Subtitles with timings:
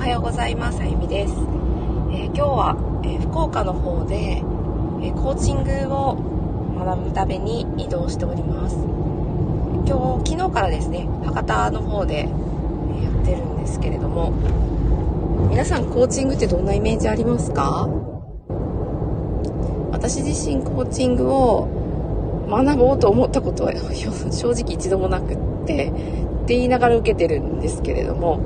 [0.00, 0.80] はようございます。
[0.80, 1.34] あゆみです。
[1.34, 6.16] えー、今日は、えー、福岡の方で、えー、コーチングを
[6.74, 8.76] 学ぶために移動しております。
[9.86, 14.32] 今日、昨日からですね、博多の方で、えやってるんですけれども、
[15.50, 17.86] 皆さんコーチングってどんなイメージありますか？
[19.92, 21.68] 私自身コーチングを
[22.48, 25.36] 学ぼうと思ったことは正直一度もなくっ
[25.66, 25.92] てっ
[26.46, 28.40] て言いながら受けてるんですけれども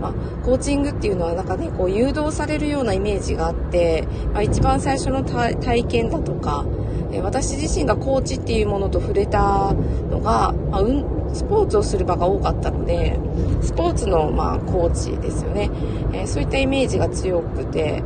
[0.00, 0.12] まあ、
[0.44, 6.64] コーチングっていうのはなんかね、こう誘導されるようなイメージがあって、まあ、一番最初の体験だとか、
[7.12, 9.74] え私自身がコーチっていうものと触れた
[10.10, 11.04] のが、まあ、うん、
[11.34, 13.18] スポーツをする場が多かったので、
[13.62, 15.70] スポーツの、まあ、コーチですよね。
[16.12, 18.02] えー、そういったイメージが強くて、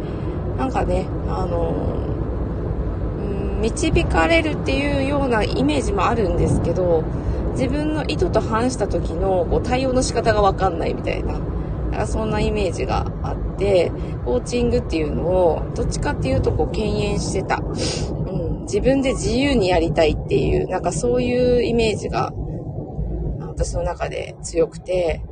[0.59, 7.05] なんかね、あのー、導かれるっていうようなイメージもあるんですけど、
[7.53, 11.35] 自分の意図と反した時のこう対応の仕方がわかんないみたいな。
[11.97, 13.91] かそんなイメージがあって、
[14.25, 17.59] コーチングっていうのを、どっちかっていうとこう、敬遠してた。
[17.59, 22.33] うん、自分で自由にやりたいっていう、なんかそういうイメージが、
[23.41, 25.23] 私の中で強くて、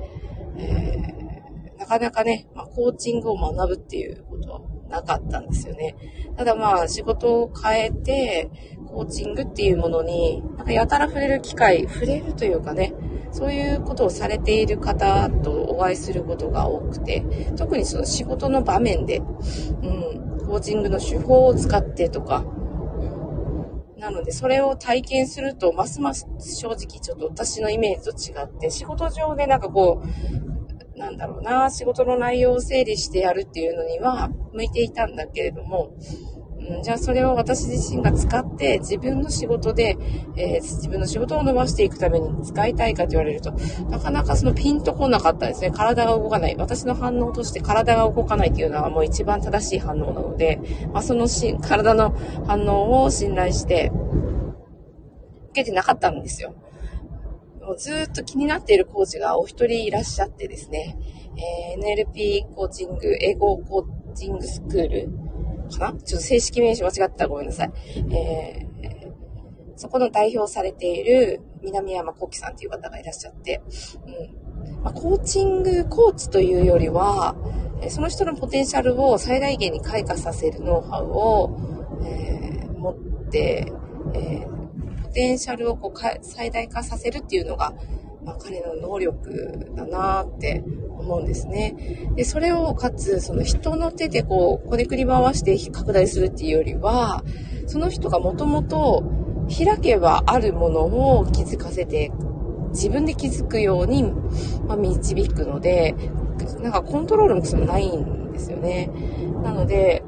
[0.56, 5.96] えー、なかなかね、まあ、コーチングを学ぶっていうことはなかったんですよね。
[6.36, 8.50] ただまあ、仕事を変えて、
[8.92, 12.94] コーチングっていうものに、なんかやたら触れる機会、触れるというかね、
[13.32, 17.24] そういうことをされている方とお会いすることが多くて、
[17.56, 22.44] 特にその仕事の場面で、うん、コーチングの手法を使ってとか、
[23.96, 35.94] なので、それを体験すると、ますます正直ちょっと私のイメージと違って、仕事上でなんかこう、なんだろうな、仕事の内容を整理してやるっていうのには向いていたんだけれども、
[36.82, 39.96] じゃあそれを私自身が使って自分の仕事で、
[40.36, 43.52] えー、自分の仕事を伸ばしていくために使いたいかと言われると、
[43.90, 45.70] なかなかそのピンとこなかったですね。
[45.70, 46.56] 体が動かない。
[46.56, 50.60] 私の反応として体が動かないっていうのはもう一番正しい反応なので、
[50.92, 52.14] まあ、そのし体の
[52.46, 53.90] 反応を信頼して
[55.50, 56.54] 受けてなかったんですよ。
[57.60, 60.96] もうずっと気になっているコーチがお一人いらっしゃってですね、
[61.36, 65.31] えー、NLP コーチング、英語コーチングスクール
[65.78, 65.98] かな？
[66.00, 67.72] ちょっと正式名称間違ったらごめんなさい。
[68.14, 73.62] えー、そこの代表されている南山幸喜さんという方がいらっしゃって、
[74.06, 74.10] う
[74.78, 74.82] ん。
[74.82, 77.36] まあ、コーチング、コーチというよりは、
[77.88, 81.50] その人のポテンシャルを最大限に開花させるノウハウを、
[82.04, 82.94] えー、持っ
[83.30, 83.72] て、
[84.14, 87.74] えー、ポテンシャルをこう最大化させるっていうのが、
[88.24, 90.62] まあ、彼の能力だなって
[91.02, 91.74] 思うんですね。
[92.16, 97.24] で、それをかつ、その人の手でこう、こねくり回して拡大するっていうよりは、
[97.66, 99.04] その人がもともと
[99.48, 102.10] 開けばあるものを気づかせて、
[102.70, 104.04] 自分で気づくように、
[104.66, 105.94] まあ、導くので、
[106.62, 108.90] なんかコントロールもそもないんですよね。
[109.42, 110.02] なので、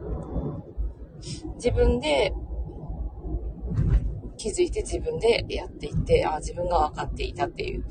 [1.56, 2.32] 自分で
[4.44, 7.84] 気づいて自分でやっていって、あ自分が分かっていたっていう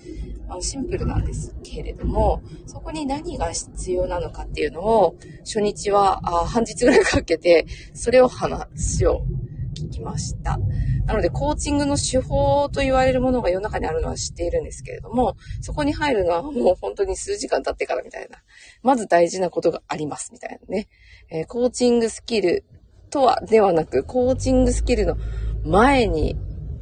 [0.47, 7.66] あのシンプルなんですけれども、そこに何が必要なのかっていうのを、初日はあ半日ぐらいかけて、
[7.96, 9.25] それを話を
[9.74, 10.59] 聞きました。
[11.08, 18.38] なので、コーチングの手法と言われるものが世の中にあるのは知っているんですけれども、そこに入るのはもう本当に数時間経ってからみたいな。
[18.84, 20.88] まず大事なことがあります、みたいなね。
[21.31, 22.63] えー、コーチングスキル
[23.09, 25.18] とは、ではなく、コーチングスキルの
[25.66, 26.35] 前に、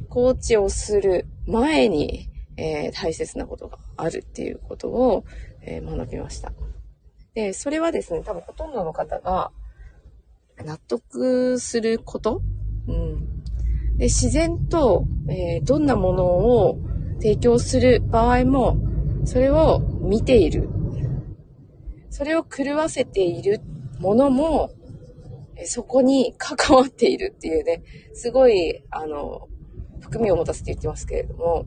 [0.08, 5.24] コーチをする前に、えー、大切なことがあるっていうことを、
[5.62, 6.52] えー、学びました。
[7.34, 9.52] で、それはですね、多分ほとんどの方が
[10.58, 12.42] 納得すること、
[12.88, 13.42] うん、
[13.96, 16.78] で自然と、えー、どんなものを
[17.16, 18.76] 提供する場合も、
[19.24, 20.68] それを見ている。
[22.10, 23.60] それを狂わせている
[23.98, 24.70] ものも、
[25.66, 27.82] そこに関わっているっていうね、
[28.14, 29.48] すごい、あの、
[30.00, 31.66] 含みを持たせて言ってますけれども、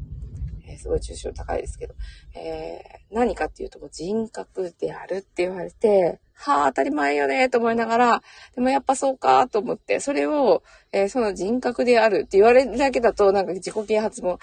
[0.68, 1.94] えすごい抽象高いですけど、
[2.36, 8.24] えー、何かっていうと人格であるって言われて、はあ、当たり前よね、と思いながら、
[8.56, 14.40] でもやっぱそうか、と思って、それを、えー、その人格であるって言われるだけだと、なんか自己啓発も、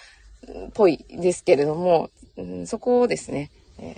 [0.68, 3.96] っぽいですけれども、うん、そこをですね、えー、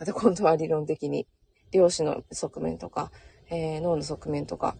[0.00, 1.26] また今度は理論的に、
[1.70, 3.10] 量子の側面とか、
[3.52, 4.76] えー、脳の側面とか、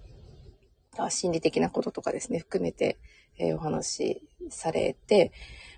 [1.11, 2.99] 心理的なこととかですね、含めて、
[3.39, 5.31] えー、お話しされて、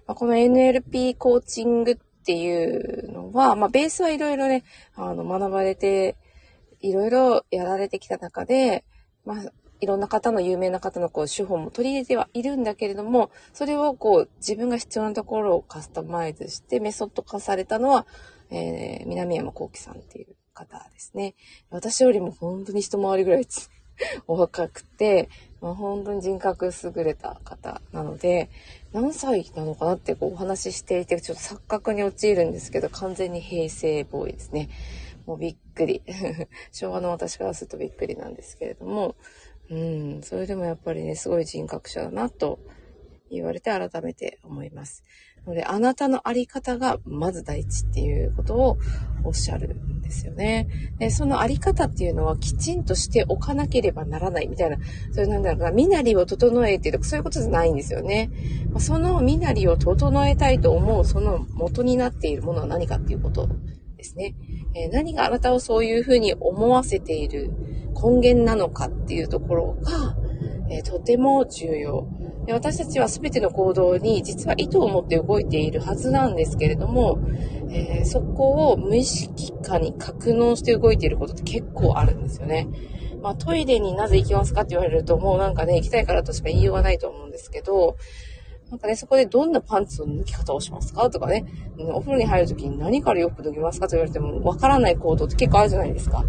[0.06, 4.64] まあ、この NLP コーチングっていうのは、まあ、ベースはいろいろね、
[4.94, 6.16] あの、学ばれて、
[6.80, 8.84] いろいろやられてきた中で、
[9.24, 18.06] まあ、いろんな方の有名な方のこう手法も取り入れてはいるんだけれども、それをこう自分が必要なところをカスタマイズしてメソッド化されたのは、
[18.50, 21.34] えー、南山幸喜さんっていう方ですね。
[21.70, 23.46] 私よりも本当に一回りぐらい
[24.26, 25.28] お 若くて、
[25.60, 28.48] まあ、本当に人格優れた方なので、
[28.92, 34.68] 何歳なのかなってこうお話ししていて、ちょっと錯覚に陥るんですけど、完全に平成ボーイですね。
[35.26, 36.02] もうびっくり。
[36.72, 39.16] 昭和の私からするとびっくりなんですけれども、
[39.70, 42.58] うん、それでもやっぱりね、すごい人格者だなと
[43.30, 45.02] 言われて改めて思います。
[45.46, 48.78] ので、あなたのあり方がまず第一っていうことを
[49.24, 50.68] おっしゃるんですよね。
[50.98, 54.78] で、そのあり方っていうのはきちんとしておかなければならないみたいな、
[55.12, 58.30] それなんだろうな、身なりを整えてとかそういうことじゃないんですよね。
[58.78, 63.48] その身なりを整えたいと思うその元になっているものは何かっていうこと
[63.96, 64.34] ですね。
[64.74, 67.50] えー、何があなたをそういうふうに思わせている
[67.94, 70.13] 根源なのかっていうところが、
[70.70, 72.06] えー、とても重要。
[72.46, 77.18] で私たちは全ての行動に実は意図を持って動いているはずなんですけれども、
[77.70, 82.68] えー、そこを無意識化に格納して動いていることって結構あるんですよね。
[83.22, 87.96] まあトイレになぜ行きますかって言われるともうなんかね、行きたいからとしか言いようがないと思うんですけど、
[88.70, 91.44] なんかね、そこでどんなパンツの脱ぎ方をしますかとかね、
[91.78, 96.24] お風呂に入るときに何からよく脱ぎますかと言われてもわからない行動って結構あるじゃないですか。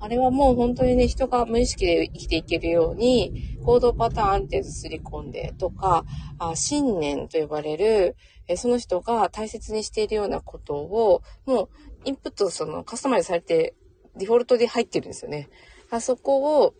[0.00, 6.04] あれはもう本当にね、人が無意識で生きていけるように、行動パターンある程度すり込んでとか、
[6.38, 8.16] あ信念と呼ばれる、
[8.46, 11.68] えその人が大切にしているようなことを、もう
[12.04, 13.74] インプットそのカスタマイズされて、
[14.16, 15.48] デフォルトで入ってるんですよね。
[15.90, 16.74] あそこを、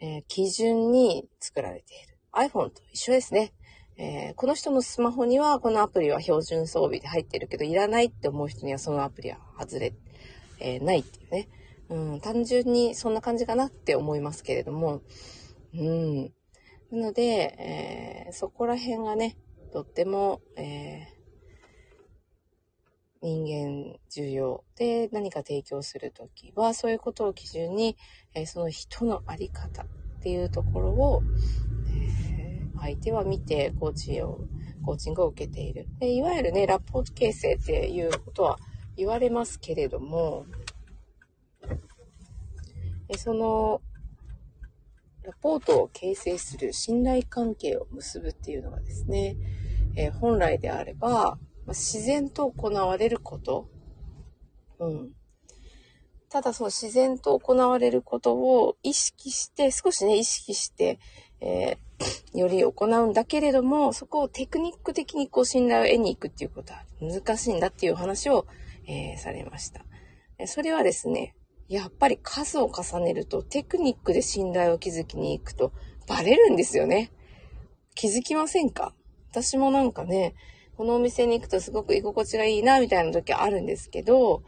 [0.00, 2.16] えー、基準に作られている。
[2.32, 3.52] iPhone と一緒ですね。
[3.96, 9.94] えー、この人のスマホにはこのアプリは標準装備で入ってるけど、いらないって思う人にはそのアプリは外れ
[10.62, 11.48] えー、ないっていうね。
[11.88, 15.02] うん、単純にそんな感じかなって思いますけれども、
[15.74, 16.32] うん。
[16.90, 19.36] なので、えー、そこら辺がね、
[19.72, 21.22] とっても、えー、
[23.22, 27.96] 人間重要で何か提供するときは、そういうことを基準に、
[28.34, 29.86] え、その人のあり方っ
[30.20, 31.22] ていうところを、
[32.38, 34.40] え、相手は見てコーチを、
[34.84, 35.86] コーチングを受けている。
[36.00, 38.58] でいわゆるね、ラッポート形成っていうことは、
[38.96, 40.46] 言われますけれども、
[43.16, 43.80] その、
[45.24, 49.36] ラポートを形成する信頼関係を結ぶっていうのはですね、
[49.94, 53.68] えー、本来であれば、自然と行われること。
[54.80, 55.12] うん。
[56.28, 60.98] ただその自然と行われることを意識して、少しね、意識して、
[61.40, 68.46] えー、より行うんだけれども、そこをテクニック的にこう信頼を得に行くっていうことは難しいんだっていう話を、
[68.86, 69.84] えー、されました。
[70.46, 71.34] それはですね、
[71.68, 75.72] やっぱり数を重ねるとテクニックで信頼を築きに行くと
[76.06, 77.12] バレるんですよね。
[77.94, 78.94] 気づきませんか？
[79.30, 80.34] 私もなんかね、
[80.76, 84.42] このお店に行くとすごく居心地がいいなみたいな時あるんですけど、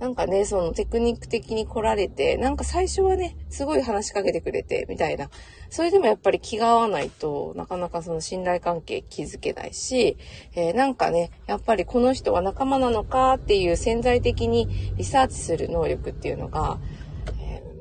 [0.00, 5.28] なんかね、そのテクニック的に来られて、なんか最初はね、すごい話しかけてくれて、みたいな。
[5.68, 10.16] それでもやっぱり気が合わないとなかなかその信頼関係築けないし、
[10.54, 16.78] えー、なんかね、やっぱりこの人は仲間なのかっていう潜在的にリサーチする能力っていうのが、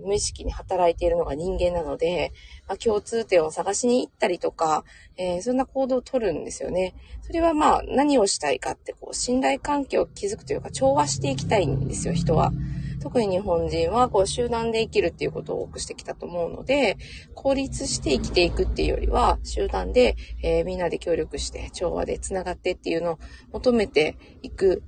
[0.09, 2.33] 無意識に働いているのが人間なので、
[2.67, 4.83] まあ、共通点を探しに行ったりとか、
[5.17, 6.95] えー、そんな行動をとるんですよね。
[7.21, 12.51] それはまあ何をしたいかってこう信頼関係を築くというか調和していきたいんですよ、人は。
[13.01, 16.97] 特に日本人はこう集団で生きるっていうことを多くしてきたと思うので、
[17.33, 23.19] 孤立して生きていくっていうよりは、集団で、えー、みんなで協力して調和で繋がってっていうのを
[23.53, 24.83] 求めていく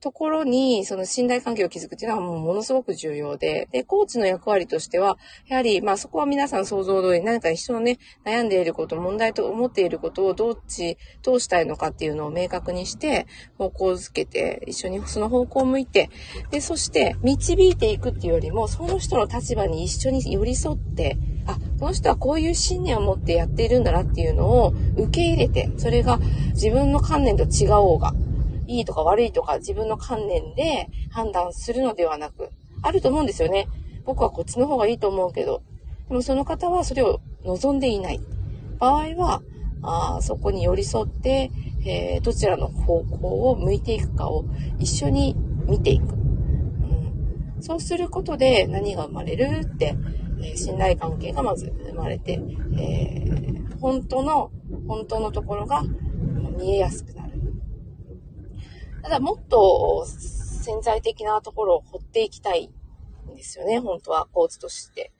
[0.00, 13.26] ところに、その信頼関係を築くっていうのはもうものすごく重要で、で、コーチの役割としては、やはり、まあそこは皆さん想像通り何か人のね、悩んでいること、問題と思っていることをどっち、どうしたいのかっていうのを明確にして、
[13.58, 16.08] 方向づけて、一緒にその方向を向いて、
[16.50, 26.18] で、そして導いていくっていうよりも、その人の立場に一緒に寄り添って、あ、この人はこういう信念を持ってやっているんだなっていうのを受け入れて、それが
[26.54, 28.14] 自分の観念と違おうが、
[28.70, 32.50] いいとか悪いとか自分の観念で判断するのではなく、
[32.82, 33.66] あると思うんですよね。
[34.04, 35.62] 僕はこっちの方がいいと思うけど、
[36.08, 38.20] でもその方はそれを望んでいない。
[38.78, 39.42] 場合は、
[39.82, 41.50] あそこに寄り添って、
[41.84, 44.44] えー、どちらの方向を向いていくかを
[44.78, 45.34] 一緒に
[45.66, 46.14] 見ていく。
[46.14, 49.96] うん、そうすることで何が生まれるって、
[50.42, 52.40] えー、信頼関係がまず生まれて、
[52.78, 54.52] えー、本当の、
[54.86, 55.82] 本当のところが
[56.56, 57.19] 見えやすくなる。
[59.02, 62.70] ただもっと潜在的なところを掘っていきたい
[63.32, 65.12] んですよね、本当は、コーチとして。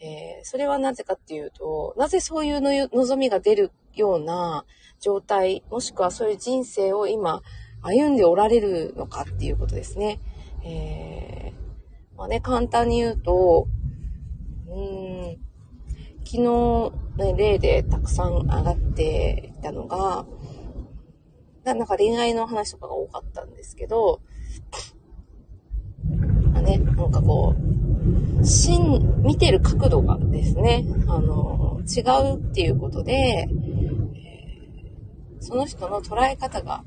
[0.00, 4.64] えー、それはなぜかっていうと、なぜそういう望みが出るような
[5.00, 7.42] 状態、もしくはそういう人生を今、
[7.82, 10.20] 歩んでおられるのかっていうことですね。
[10.64, 13.68] えー、まあね、簡単に言うと、
[14.68, 15.36] うん、
[16.24, 20.26] 昨日、ね、例でたくさん上がっていたのが、
[21.72, 24.20] なんか恋愛の話とかが多かったんですけど、
[26.52, 32.00] まあね、なんかこう、芯、見てる角度がですね、あの、違
[32.34, 33.48] うっていうことで、
[35.40, 36.84] その人の捉え方が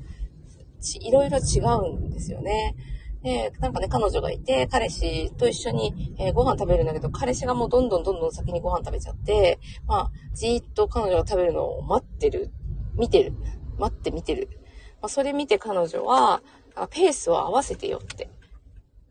[1.00, 2.76] いろいろ違うんですよね。
[3.22, 12.52] で、なんかね、彼女がいて、彼氏と一緒に、えー、ご飯食べるんだけど、彼氏がもうどんどんどんどん先にご飯食べちゃって、まあ、じーっと彼女が食べるのを待ってる、
[12.96, 13.32] 見てる、
[13.76, 14.57] 待って見てる。
[15.00, 16.42] まあ、それ見て彼女は、
[16.90, 18.28] ペースを合わせてよって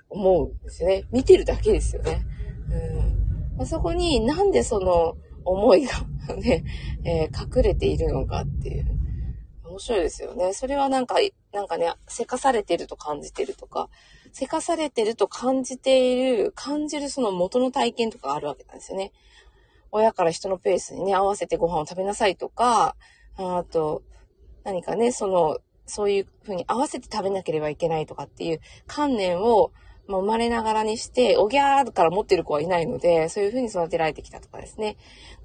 [0.10, 1.03] 思うんですよね。
[1.12, 2.25] 見てるだけですよね。
[2.70, 3.58] うん。
[3.58, 5.94] まあ、そこになんでその思いが
[6.36, 6.63] ね、
[7.03, 8.98] えー、隠れているのかっていう。
[9.63, 10.53] 面白いですよね。
[10.53, 11.15] それはなんか、
[11.53, 13.89] なんかね、せかされてると感じてるとか、
[14.32, 19.12] せかされてると感じている、感じるその元の体験とかあるわけなんですよね。
[19.91, 22.96] 親から人のペースにね、合わせてご飯を食べなさいとか、
[23.38, 24.03] あと、
[24.63, 29.72] 何かね、その、そういうふうに合わせて食べなければいけないとかっていう観念を、
[30.08, 34.96] もう生まれながらにして、おぎゃーから持ってる子はいないので、そういうふうに育てられてきたとかですね。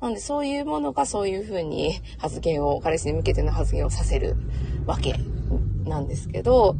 [0.00, 4.36] なので、そういうものがそういうふうに発言を、彼氏に向けての発言をさせる
[4.86, 5.16] わけ
[5.84, 6.76] なんですけど、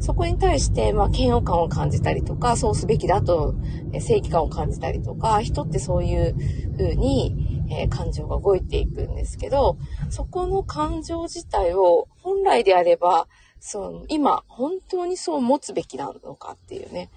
[0.00, 3.54] そこに対して、まあ、嫌悪感を感じたりとか、そうすべきだと、
[4.00, 6.34] 正義感を感じたりとか、人ってそういう
[6.76, 7.45] ふうに、
[7.76, 9.78] えー、感情が動いていくんですけど、
[10.10, 13.28] そこの感情自体を本来であれば、
[13.60, 17.10] その今、本当にそう持つべきなのかっていうね。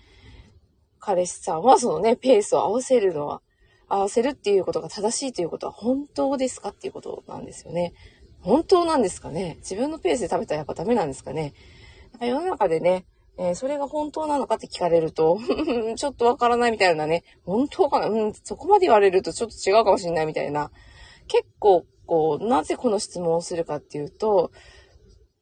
[1.00, 3.42] 彼氏さんはそのね、ペースを合わせるのは、
[3.88, 7.94] 合わせるっていうことが正しいということは本当ですかっていうことなんですよね。
[8.42, 11.54] 本当なんですかね自分のペースで食べたらやっぱダメなんですかね
[12.22, 13.06] 世の中でね、
[13.42, 15.40] えー、それが本当なのかって聞かれると
[15.96, 18.08] ちょっとわからないみたいなね、本当かな？
[18.08, 20.72] うん、そこまで言われるとちょっと違うかもしれないみたいな。
[21.28, 24.52] 結構、こう、なぜこの質問をするかっていうと、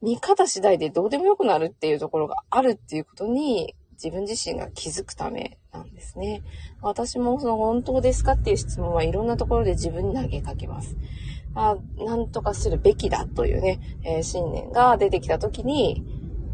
[0.02, 6.44] 見方次第でどうでもよくなるっていうところがあるっていうことに自分自身が気づくためなんですね。
[6.82, 10.96] 私もその本当ですかっていう質問はいろんなところで自分に投げかけます。
[11.56, 16.04] あなんとかするべきだというね、えー、信念が出てきた時に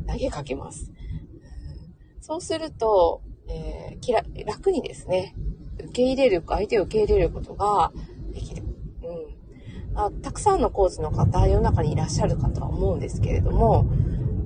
[0.08, 0.93] 投げかけます。
[2.26, 5.36] そうすると、えー、楽にですね、
[5.78, 7.92] 受け入れる、相手を受け入れることが
[8.32, 8.64] できる。
[9.04, 10.00] うん。
[10.00, 13.88] あたくさんのコーチの方、世の中にいらっしゃるかとは思うんですけれども、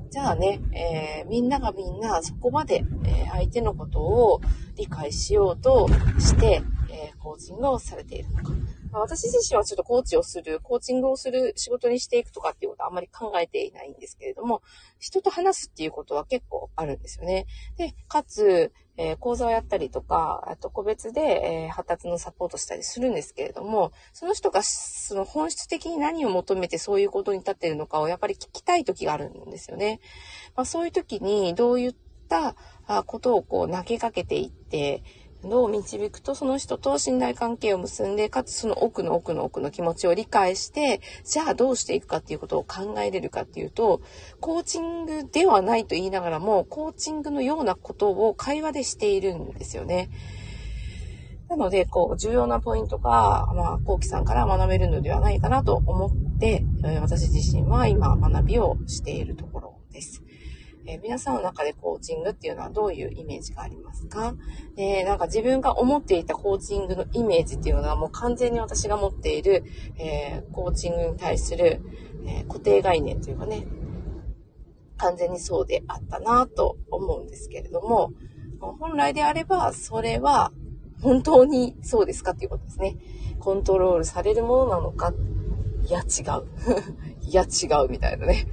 [0.09, 4.41] じゃあね、えー、みんながみんなそこまで、えー、相手のことを
[4.75, 8.53] 理解しようとして、えー、コーチングをされているのか。
[8.91, 14.61] 私自身はちょっとコーチをする、コーチングをする仕事にしていくとかっていうことはあんまり考えていないんですけれども、
[14.99, 17.45] 人と話すっていうことは結構あるんですよね。
[17.77, 29.99] で、かつ、えー、講座をやったりとか、あと個別で、えー、発達のサポートしたりするんですけれども、その人がその本質的に何を求めてそういうことに立っているのかをやっぱり聞きたい時があるんですよね。
[30.55, 31.95] まあ、そういう時にどういっ
[32.27, 32.55] た
[33.05, 35.03] ことをこう投げかけていって、
[35.43, 44.01] どう導くとその人と信頼関係を結んで、かつその奥の奥の奥の気持ちを理解して、じゃあどうしていくかっていうことを考えれるかっていうと、
[44.39, 50.09] コーチングではないと言いながらも、コーチングのようなことを会話でしているんですよね。
[51.49, 56.65] なので、こう、重要なポイントが、まあ、コウキさんから学べるのではないかなと思って、
[57.01, 60.26] 私自身は今学びをしているところです。
[60.89, 64.35] えー、皆さんの中でコーチングっていうのはどういうイメージがありますか？
[64.77, 69.65] えー、なんか自分が思っていたコーチングのイメージっていうのはもう完全に私が持っている、
[69.97, 71.81] えー、コーチングに対する、
[72.25, 73.67] え固定概念というかね、
[74.97, 78.13] 完全にそうであったなと思うんですけれども、
[78.59, 80.53] 本来であればそれは
[81.01, 82.95] 本当にそうですかっていうことですね。
[83.39, 85.13] コントロールされるものなのか？
[85.85, 86.45] いや違う。
[87.27, 88.47] いや違うみたいなね。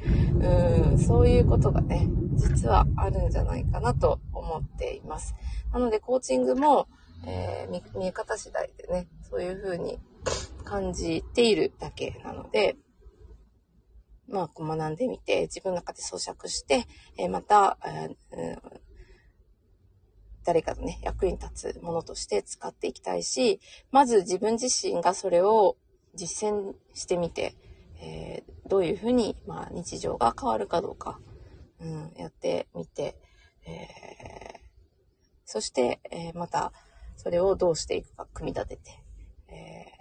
[0.90, 5.36] うん、そういうことがね、実はあるんじゃないかなと思っています。
[5.72, 6.88] なので、コーチングも、
[7.24, 10.00] えー、見え方次第でね、そういう風に
[10.64, 12.76] 感じているだけなので、
[14.26, 18.58] まあ、学んでみて、自分の中で咀嚼して、えー、また、えー、
[20.44, 23.60] 誰かのね、役に立つものとして使っていきたいし、
[23.92, 25.76] まず自分自身がそれを
[26.16, 27.54] 実践してみて、
[28.00, 31.18] えー、どういうふうに、まあ、日常が変わるかどうか、
[31.80, 33.16] うん、やってみて、
[33.66, 34.60] えー、
[35.44, 36.72] そして、えー、また、
[37.16, 38.82] それをどうしていくか組み立てて、
[39.48, 39.94] えー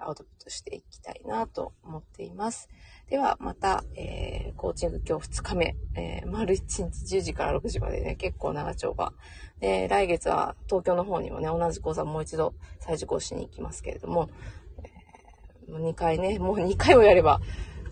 [0.00, 2.68] アウトプットしていきたいなと思っています。
[3.08, 9.12] では、また、えー、コーチング今日2日目、えー、丸1日10時から6時までね、結構長丁場。
[9.60, 14.28] で、来月は東京の方にもね、同じ講座もう一度再受講しに行きますけれども、
[15.68, 17.40] えー、もう2回ね、もう2回をやれば、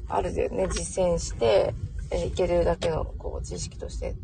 [0.08, 1.74] ある程度ね、実践して、
[2.10, 4.14] え、いけるだけの、こう、知識として、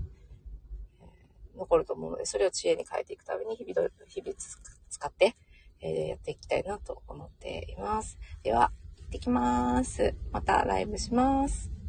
[1.03, 1.09] え、
[1.57, 4.37] 残ると思うので、それを知恵に変えていくために日々、日々
[4.89, 5.37] 使って、
[5.81, 8.19] え、やっていきたいなと思っています。
[8.43, 10.15] では、行ってきます。
[10.31, 11.80] またライブします。